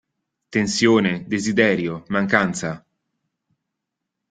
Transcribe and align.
Tensione, 0.53 1.13
desiderio, 1.27 2.03
mancanza. 2.09 2.71